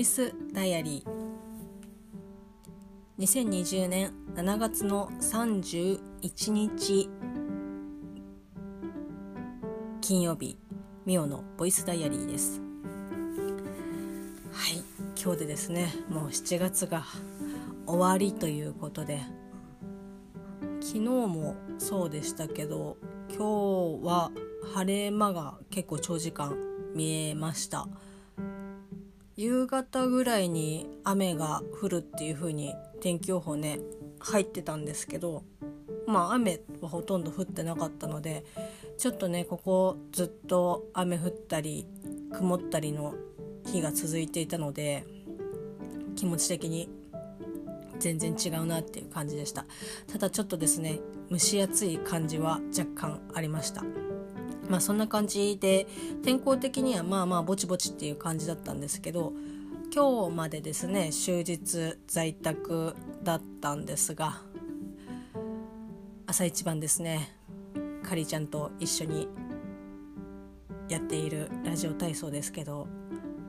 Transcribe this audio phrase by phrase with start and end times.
[0.00, 1.22] イスダイアリー。
[3.22, 7.10] 2020年7月の31日
[10.00, 10.56] 金曜日
[11.04, 12.62] ミオのボイスダイアリーです。
[14.52, 14.82] はい
[15.22, 17.04] 今日でですねもう7月が
[17.84, 19.20] 終わりということで
[20.80, 22.96] 昨日もそうでしたけど
[23.28, 24.30] 今日は
[24.74, 26.56] 晴れ間が結構長時間
[26.94, 27.86] 見えました。
[29.40, 33.80] 夕方ぐらいに雨が降るっていう風に天気予報ね
[34.18, 35.44] 入ってたんですけど
[36.06, 38.44] まあ雨はほとんど降ってなかったので
[38.98, 41.86] ちょっとねここずっと雨降ったり
[42.34, 43.14] 曇ったりの
[43.64, 45.06] 日が続いていたので
[46.16, 46.90] 気持ち的に
[47.98, 49.64] 全然違うなっていう感じでした。
[50.12, 53.84] ただちょっとですね蒸し暑い感じは若干ありました。
[54.70, 55.88] まあそんな感じで
[56.22, 59.32] 天候的にはまあまあぼちぼちっていう感じだったんですけど
[59.92, 64.40] 今日までですね終日在宅だったんですが
[66.26, 67.34] 朝一番ですね
[68.04, 69.28] かりちゃんと一緒に
[70.88, 72.86] やっているラジオ体操ですけど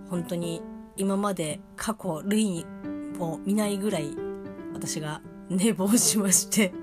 [0.09, 0.63] 本当に
[0.97, 2.65] 今まで過去類
[3.19, 4.09] を見ないぐらい
[4.73, 6.73] 私が寝坊しまして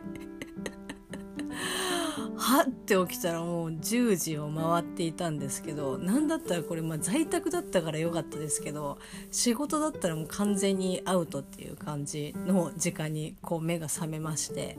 [2.49, 8.97] はって起きたらもう10時を回っていたんですけど何だったらこれまあ在宅だったから良かったですけど
[9.31, 14.79] 仕事だったらもう完全にアウトっていう感じの時間にこう目が覚めまして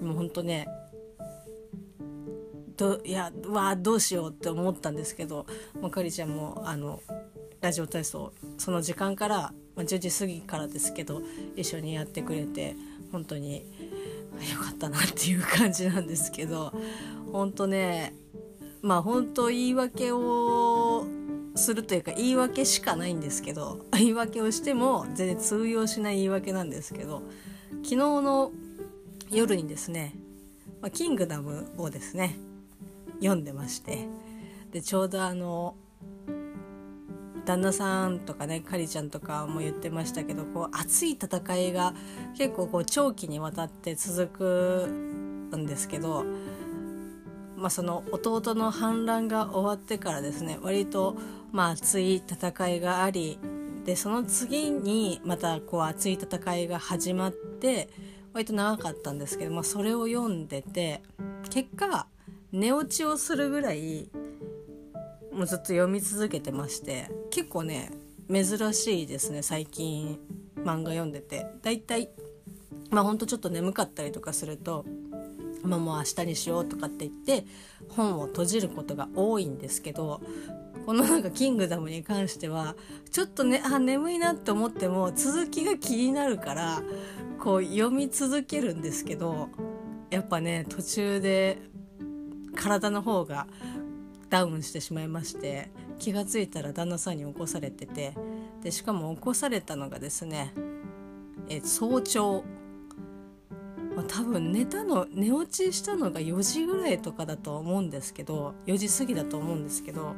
[0.00, 0.66] もうほんとね
[2.78, 5.44] どいやわどうしようって思ったんですけど
[5.82, 7.02] まかりちゃんもあの
[7.60, 11.20] ラジオ体操その時間から、まあ、10時過ぎからですけど
[11.54, 12.76] 一緒にやってくれて
[13.12, 13.83] 本当に
[14.34, 16.72] よかったなっていう感じなんですけど
[17.32, 18.14] 本当ね
[18.82, 21.06] まあ本当言い訳を
[21.54, 27.22] するというか言い訳しかないんですけど言い訳をしても全然通用しない言い訳なんですけど
[27.82, 28.52] 昨日の
[29.30, 30.14] 夜にですね
[30.80, 32.36] 「ま、キングダム」をですね
[33.20, 34.08] 読んでまして
[34.72, 35.76] でちょうどあの
[37.44, 41.94] 旦那さんとかねかりちゃんとかも言ってましたけどこう熱い戦いが
[42.36, 46.24] 結構こう長期にわたって続くんですけど、
[47.56, 51.16] まあ、その弟の反乱が終わってからですね割と
[51.52, 53.38] まあ熱い戦いがあり
[53.84, 57.90] でその次にまたこう熱い戦いが始まって
[58.32, 61.02] 割と長かったんですけど、まあ、それを読んでて
[61.50, 62.06] 結果
[62.52, 64.08] 寝落ちをするぐらい
[65.34, 67.90] もうずっと読み続けてまして結構ね
[68.30, 70.18] 珍しいですね最近
[70.56, 71.46] 漫画読んでて。
[71.62, 72.08] だいたい
[72.90, 74.84] まあほんとちょっと眠かったりとかすると
[75.62, 77.46] まあもう明日にしようとかって言って
[77.88, 80.20] 本を閉じることが多いんですけど
[80.86, 82.76] このなんか「キングダム」に関しては
[83.10, 86.82] ちょっとねあ眠いなって思っても続きが気になるから
[87.40, 89.48] こう読み続けるんですけど
[90.10, 91.58] やっぱね途中で
[92.54, 93.46] 体の方が
[94.28, 98.14] ダウンしてしまいまして気が付いたら旦那さんに起こされてて
[98.62, 100.52] でしかも起こされたのがですね
[101.48, 102.44] え早朝、
[103.96, 110.14] まあ、多分寝たの寝落ちしたのが4時ぐらいとかだと思うんですけど4時過ぎだと思うんですけど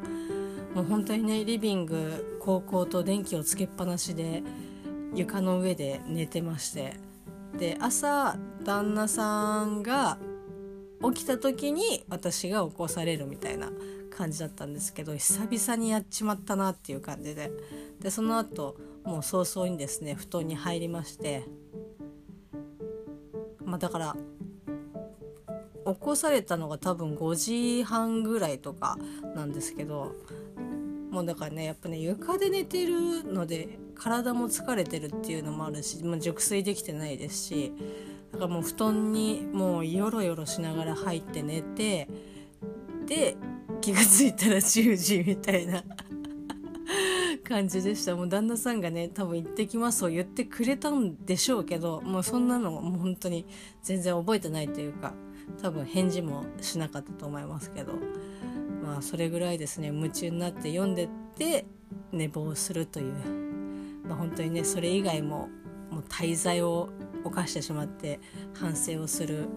[0.74, 4.42] もう本当にねリビング高校と電気をつけっぱなしで
[5.14, 6.96] 床の上で寝てまして
[7.58, 10.18] で朝旦那さんが
[11.12, 13.70] 起きた時に私が起こされるみたいな
[14.16, 17.50] 感じだったんですけど久々にやっちまったなっていう感じで。
[18.00, 21.44] でその後もう早々にですね布団に入りまして
[23.64, 24.16] まあだから
[25.86, 28.98] 起こされたのが多分5時半ぐらいとか
[29.34, 30.14] なんですけど
[31.10, 37.72] もうだからねやっぱね床で寝てるので体も疲れてるっていうのもあるし、まあ、熟睡できてないですし
[38.36, 42.06] だからもう布団にもうヨロヨロしながら入って寝て
[43.06, 43.34] で
[43.80, 45.82] 気が付いたら10時みたいな
[47.48, 48.14] 感じでした。
[48.14, 53.46] もう旦那さんがね多分行ってきますを言ってくれたんでしょうけどもうそんなのもう本当に
[53.82, 55.14] 全然覚えてないというか
[55.62, 57.94] 多分返事もしなかったと思いますけど
[58.84, 61.08] まあそれぐらいですね夢中になって読んでっ
[61.38, 61.64] て
[62.12, 63.14] 寝坊するという、
[64.06, 65.48] ま、本当にねそれ以外も
[65.90, 66.90] もう滞在を
[67.26, 68.20] 犯してしまって
[68.54, 69.48] 反省をする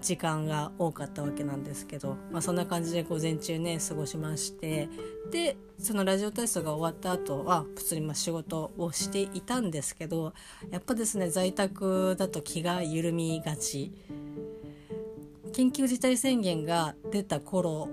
[0.00, 4.88] 時間が多かったわけなんですけど、まあ、そんな感じで午前中ね過ごしまして
[5.32, 10.34] でそのラジオ体操が終わった後は普通にま仕事をしていたんですけど
[10.70, 13.92] やっぱですね在宅だと気が緩みがち。
[15.52, 17.88] 緊急事態宣言が出た頃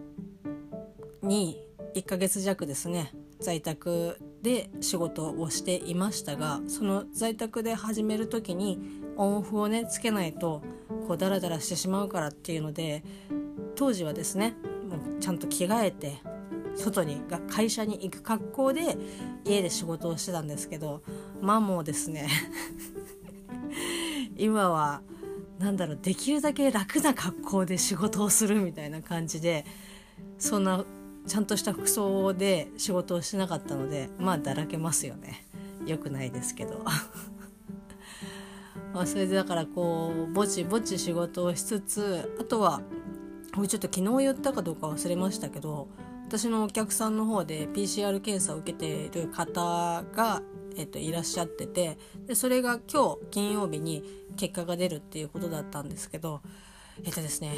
[1.23, 8.79] に1ヶ月弱ですね在宅で仕事をしていましたがその在宅で始める時に
[9.17, 10.61] オンオフをねつけないと
[11.07, 13.03] こうダラダラしてしまうからっていうので
[13.73, 14.55] 当時はですね
[14.87, 16.21] もうちゃんと着替えて
[16.75, 18.95] 外に会社に行く格好で
[19.45, 21.01] 家で仕事をしてたんですけど
[21.41, 22.29] まあもうですね
[24.37, 25.01] 今は
[25.57, 29.65] 何だろうできるだけ楽な格好で仕事をするみたいな感じで
[30.37, 30.85] そんな
[31.27, 35.45] ちゃんとした服装で仕事をしなかったのでまあだらけますよね。
[35.85, 36.83] よくないですけど。
[38.93, 42.81] まそれでだからこうぼちぼち仕事をしつつあとは
[43.53, 45.89] これちょっと昨日言ったかどうか忘れましたけど
[46.27, 50.41] 私のお客さんの方で PCR 検査を受けている方が、
[50.75, 54.03] えっと、いらっしゃっててでそれが今日金曜日に
[54.35, 56.41] 結果が出るっていうことだったんですけど
[57.03, 57.53] えっとですね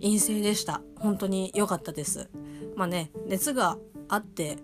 [0.00, 0.82] 陰性でした。
[0.96, 2.28] 本当に良かったです。
[2.76, 3.78] まあね熱が
[4.08, 4.58] あって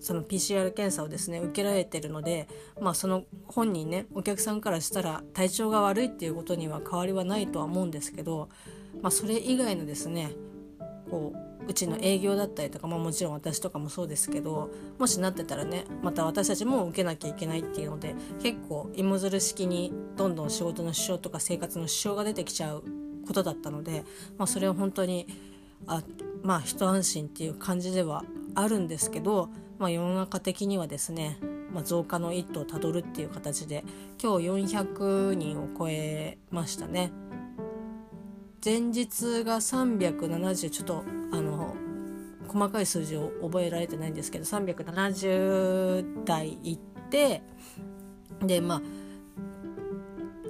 [0.00, 2.46] その PCR 検査をですね受けられてるので
[2.80, 8.50] まあその本人ねお客さんからしたら体調が悪いっていうことには変わりはないとは思うんですけど
[9.00, 10.32] まあそれ以外のですね
[11.10, 22.84] こううちの営業だったりとか、まあ、もちろん私とかもそうですけどもしなってたらねまた私たちも受けなきゃいけないっていうので結構芋づる式にどんどん仕事の支障とか生活の支障が出てきちゃう
[23.24, 24.04] ことだったので、
[24.38, 25.26] まあ、それは本当に
[25.86, 26.02] あ
[26.42, 28.24] まあ一安心っていう感じでは
[28.54, 31.38] あるんですけど、まあ、世の中的にはですね、
[31.72, 33.84] まあ、増加の一途をたどるっていう形で
[34.22, 37.12] 今日400人を超えましたね。
[38.64, 41.76] 前日が370ちょっとあの
[42.48, 46.78] 細かい数字を覚えられてないんですけど370台いっ
[47.10, 47.42] て
[48.40, 48.82] でまあ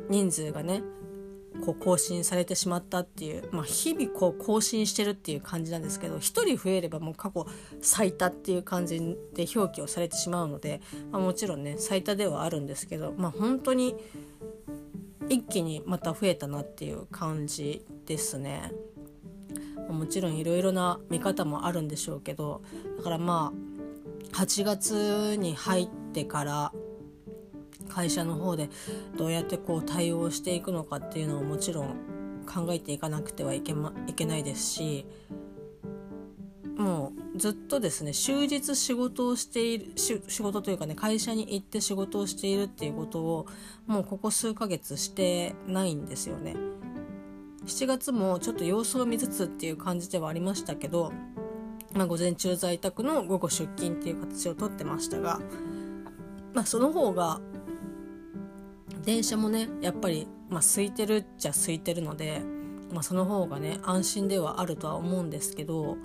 [0.08, 0.82] 人数がね
[1.64, 7.46] こう更新されてしまったっていう、まあ、日々こう更新してるっていう感じなんですけど1人増えればもう過去
[7.80, 8.98] 最多っていう感じ
[9.34, 10.80] で表記をされてしまうので、
[11.10, 13.96] まあ、もちろんね最多ではあるんですけど、まあ、本当に
[15.28, 18.72] 一気にまた増えたなっていう感じですね。
[19.88, 22.62] もちろんいろいろな見方もあるんでしょうけど
[22.96, 23.52] だからま
[24.32, 26.72] あ8月に入ってから
[27.88, 28.70] 会社の方で
[29.16, 31.96] どうやってこう対応していくのかっていうのをもちろん
[32.46, 35.06] 考えていかなくてはいけ,、ま、いけないですし
[36.76, 43.46] もうずっとですね終日仕事をしている仕事というかね会社に行って仕事をしているっていうことを
[43.86, 46.56] もうここ数ヶ月してないんですよね。
[47.66, 51.12] 7月もちょっと様子を見つつっていう感じではありましたけど、
[51.94, 55.40] まあ、午前中在宅の午後出勤っていう形をとってましたが、
[56.52, 57.40] まあ、その方が
[59.04, 62.42] 電車もねやっぱり、まあ、空いてるっちゃ空いてるので、
[62.92, 65.96] まあ、その方がね安心ではあるとは思うんですけど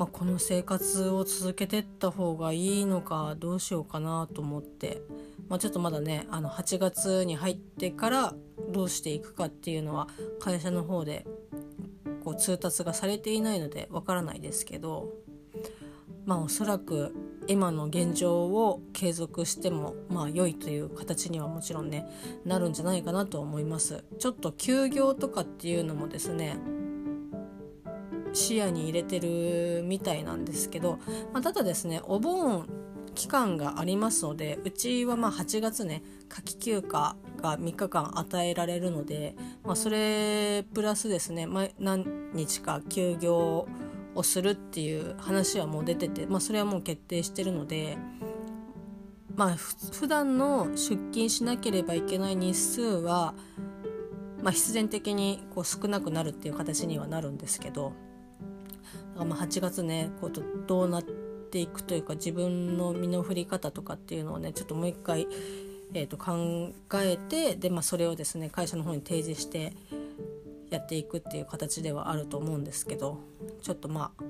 [0.00, 5.02] まあ、この生活を続けてった方がいいのかどうしようかなと思って、
[5.50, 8.34] まあ、ちょっとまだねあの8月に入ってから
[8.70, 10.08] どうしていくかっていうのは
[10.40, 11.26] 会社の方で
[12.24, 15.10] こう通達がされていないのでわからないですけど
[16.24, 17.14] まあおそらく
[17.46, 22.06] 今の現状を継続してもまあ良いという形にはもちろんね
[22.44, 24.04] なるんじゃないかなと思います。
[24.18, 26.56] ちょっと休業とかっていうのもですね
[28.32, 30.98] 視野に入れてるみたいなんですけど、
[31.32, 32.68] まあ、ただですねお盆
[33.14, 42.04] 期間がありますのでうちはまあ8月ね夏季休暇が3日間与えられるので、まあ、それプラスですね、まあ、何
[42.34, 43.68] 日か休業を
[44.14, 47.96] をするっていう話はもう出てて、まあ、それはもう決定してるので。
[49.36, 53.32] まあ、普段の出勤しなければいけない日数は、
[54.42, 57.94] まあ、必然的にこう少なくなるっていう形にはなるんですけど
[59.14, 60.32] だからまあ8月ねこう
[60.66, 65.26] どうなっていくというか自分の身の振り方とかっていうのをねちょっともう一回、
[65.94, 69.72] えー、と考えてで、まあ、それをですね会社の方に提示して
[70.70, 73.18] やっていくっていう形ではあると思うんですけど
[73.60, 74.24] ちょっとまあ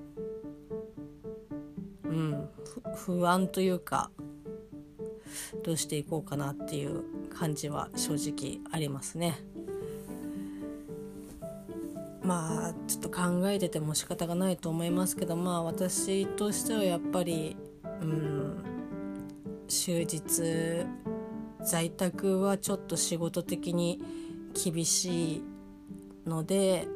[2.05, 2.49] うん
[2.97, 4.11] 不安というか
[5.65, 9.39] どうしていこうかなっていう感じは正直ありますね。
[12.23, 17.57] まあちょっと考えてても仕方がないと思いますけどまあ私としてはやっぱり
[18.03, 18.65] うん
[19.67, 20.87] 終日
[21.63, 24.01] 在宅はちょっと仕事的に
[24.55, 25.43] 厳しい
[26.27, 26.87] ので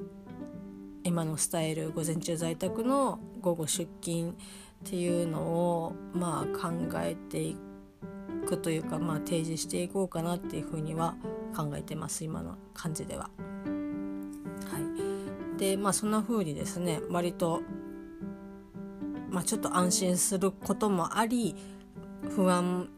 [1.04, 4.34] 今のスタイル午前中在宅の午後出勤っ
[4.84, 7.56] ていうのをまあ考えてい
[8.46, 11.14] くというかまあ提示していこうかなっていうふうには
[11.56, 13.30] 考えてます今の感じでは。
[14.70, 14.78] は
[15.56, 17.62] いでまあそんな風にですね割と、
[19.30, 21.54] まあ、ちょっと安心することもあり
[22.30, 22.88] 不安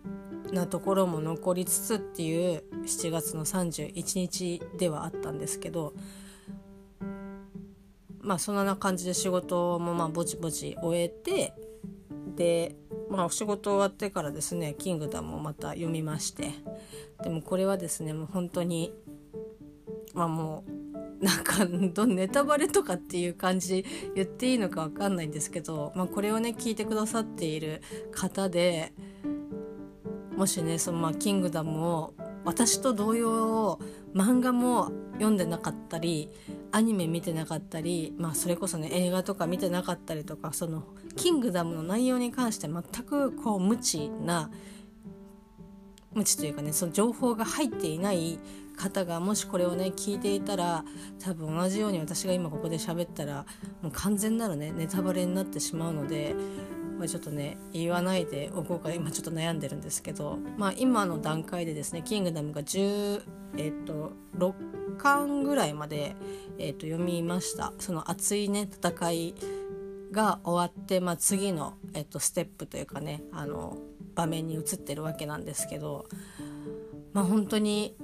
[0.52, 5.94] なところも残りつつっていう7月の31日ではあったんですけど
[8.20, 11.54] まあそんな感じで仕事もまあぼちぼち終えて
[12.36, 12.76] で
[13.10, 16.50] まあお仕事終わってからですね「キングダム」をまた読みまして
[17.22, 18.92] でもこれはですねもう本当に
[20.14, 23.84] まあもうなんかどネタバレとかっていう感じ
[24.14, 27.80] 言っていいのか分かんないんですけど、まあ、これをね聞いてくださっている
[28.12, 28.92] 方で
[30.36, 32.14] もしねそのまあキングダムを
[32.44, 33.80] 私と同様
[34.14, 36.30] 漫画も読んでなかったり
[36.72, 40.84] アニメ見てなかったり、まあ、それこそね映画とか見てなかったりとかその
[41.16, 44.50] キングダムの内容に関して全くこう無知な
[46.14, 48.38] 無知というかねその情報が入っていない
[48.76, 50.84] 方がもしこれをね聞いていたら
[51.18, 53.46] 多分同じように私が今ここで喋ったら
[53.82, 56.34] もう完全なるねネタバレになってしまうので
[56.98, 63.22] まあ、ちょっとね言わないでおこうか今ちょっと悩んでるんですけど、まあ、今の段階でですね「キングダム」が10、
[63.58, 66.16] えーと、6巻ぐらいまで、
[66.58, 69.34] えーと、読みましたその熱いね戦い
[70.12, 73.76] が終わって、まあ、次の、えーと、ステップというかねあの
[74.14, 76.06] 場面に移ってるわけなんですけど
[77.12, 77.96] まあ本当に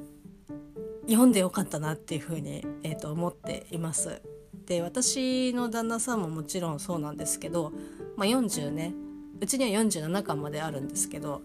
[1.08, 4.22] 読んでよかったなっていうふうに、えー、と思っています。
[4.66, 7.72] で私の旦那さんももちろんそうなんですけど
[8.16, 8.94] まあ、40ね。
[9.40, 11.42] うちには47巻まであるんですけど、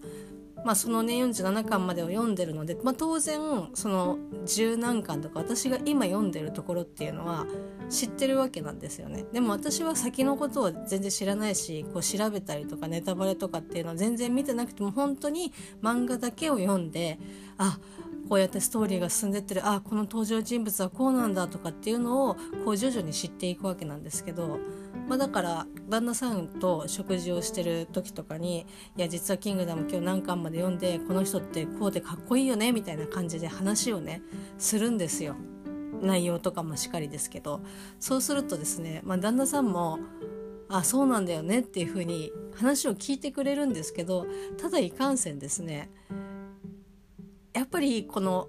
[0.64, 3.40] まあ、そのね47巻までを読んでるので、まあ、当然
[3.74, 7.46] その十何巻とか私が今読んでるところっていうのは
[7.88, 9.24] 知ってるわけなんですよね。
[9.32, 17.18] でも私は先のことを全然知らないしこう調べたりとかネタバレとかっていうのは全然見てなくても本当に漫画だけを読んで
[17.56, 17.78] あ
[18.28, 22.34] こうやってストーリーが進んでってるあこの登場人物はこうなんだとかっていうのを
[22.64, 24.60] こう徐々に知っていくわけなんですけど
[25.08, 34.22] まあ、だから旦那さんと食事をしてる時とかに「いや実はキングダム今日何巻まで読んでこの人ってこうでかっこいいよね」みたいな感じで話をね
[34.58, 35.34] するんですよ。
[36.00, 37.60] 内容とかもしっかりですけど。
[37.98, 39.98] そうするとですね、まあ、旦那さんも
[40.68, 44.26] 「あそうなんだよね」っていう風に話を聞いてくれるんですけど
[44.58, 45.90] ただいかんせんですね
[47.54, 48.48] やっぱりこの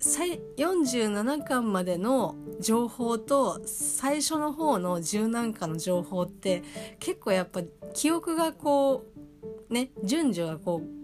[0.00, 6.62] 47巻までの情報と最初の方の十何巻の情報って
[7.00, 7.62] 結構やっぱ
[7.94, 9.06] 記憶がこ
[9.70, 10.98] うね順序がこう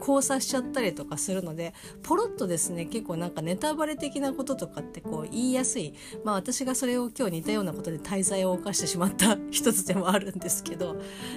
[0.00, 5.94] 交差しちゃったりとかするのでポロッとですね結構なんかネタバレ的なこととかってこう言いやすい。
[6.24, 10.96] まあ私がそれを今日似たようなことで滞在を犯してしまった一つでもあるんですけど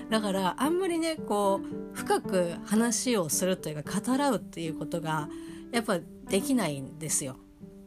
[0.09, 5.29] だからあんまりねこう深く話をするというか語らうっていうことが
[5.73, 5.99] やっぱ
[6.29, 7.35] できないんですよ。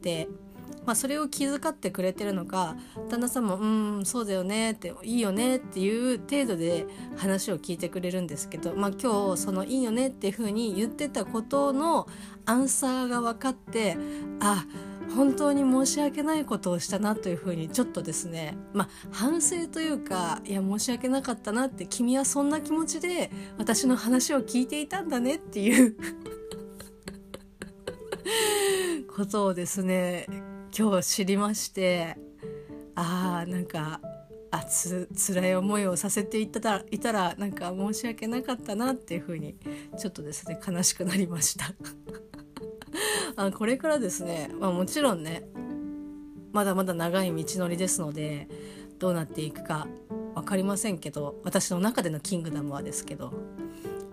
[0.01, 0.27] で
[0.85, 2.77] まあ、それを気遣ってくれてるのか
[3.09, 3.65] 旦那さんも「う
[3.99, 12.07] んそうだよね」って「いいよね」っていう程度で話を聞いてくれるんですけど、まあ、今日その「いいよね」っていうふうに言ってたことの
[12.45, 13.97] アンサーが分かって
[14.39, 14.65] あ
[15.13, 25.97] 本当に申し訳ないことをしたなというふうにちょっとですねまあ反省というかいや申し訳なかったなって君はそんな気持ちで私の話を聞いていたんだねっていう
[29.15, 30.27] ことをですね
[30.77, 32.17] 今日知りまして
[32.95, 34.01] ああなんか
[34.51, 39.55] あつ辛い思いをさせていたらいたらなんか申し訳なかったなっていうふうに
[39.97, 41.73] ちょっとですね悲しくなりました。
[43.35, 45.47] あこれからですね、まあ、もちろんね
[46.53, 48.47] まだまだ長い道のりですので
[48.97, 49.87] どうなっていくか
[50.33, 53.33] 分かりませんけど私の中でのキングダムはですけど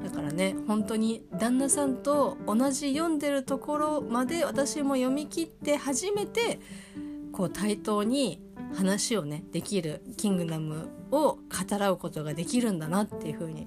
[0.04, 6.60] だからね本当に旦那さんと同じ読んでるところまで私も読み切って初めて
[7.32, 8.40] こう対等に
[8.74, 13.66] 話をねできる「キングダム」を語らうことができるんだなっていうふうに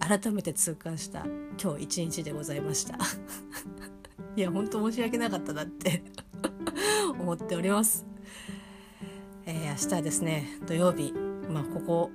[0.00, 1.26] 改めて痛感した
[1.62, 2.96] 今日一日でございました。
[4.34, 6.02] いや本当申し訳なかったなって。
[7.18, 8.06] 思っております、
[9.46, 11.12] えー、明日はですね土曜日。
[11.48, 12.10] まあここ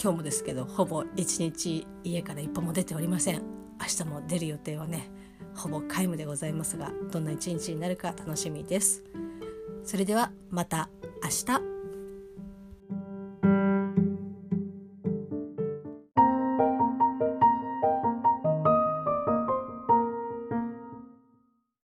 [0.00, 3.42] 今日もですけどほぼ一日家から一歩も出ておりません。
[3.80, 5.10] 明日も出る予定はね
[5.54, 9.02] ほぼ皆無でございますがどんな一日になるか楽しみです。
[9.84, 10.88] それではまた
[11.22, 11.73] 明日。